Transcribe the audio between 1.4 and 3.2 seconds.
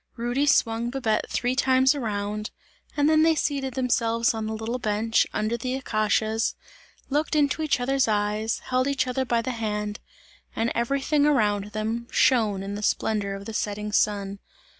times around, and